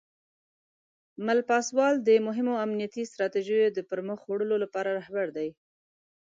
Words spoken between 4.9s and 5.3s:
رهبر